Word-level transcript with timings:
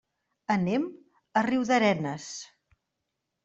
Anem 0.55 0.87
a 1.41 1.45
Riudarenes. 1.49 2.29